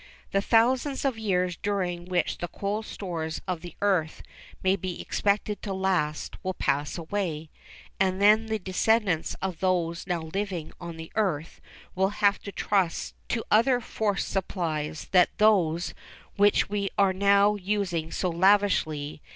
The 0.31 0.41
thousands 0.41 1.05
of 1.05 1.19
years 1.19 1.55
during 1.55 2.05
which 2.05 2.39
the 2.39 2.47
coal 2.47 2.81
stores 2.81 3.39
of 3.47 3.61
the 3.61 3.75
earth 3.81 4.23
may 4.63 4.75
be 4.75 4.99
expected 4.99 5.61
to 5.61 5.75
last 5.75 6.37
will 6.43 6.55
pass 6.55 6.97
away, 6.97 7.51
and 7.99 8.19
then 8.19 8.47
the 8.47 8.57
descendants 8.57 9.35
of 9.43 9.59
those 9.59 10.07
now 10.07 10.21
living 10.33 10.71
on 10.79 10.97
the 10.97 11.11
earth 11.13 11.61
will 11.93 12.09
have 12.17 12.39
to 12.39 12.51
trust 12.51 13.13
to 13.29 13.45
other 13.51 13.79
force 13.79 14.25
supplies 14.25 15.05
than 15.11 15.27
those 15.37 15.93
which 16.35 16.67
we 16.67 16.89
are 16.97 17.13
now 17.13 17.53
using 17.53 18.11
so 18.11 18.27
lavishly. 18.31 19.21